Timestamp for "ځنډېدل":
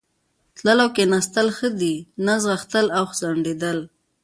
3.19-3.79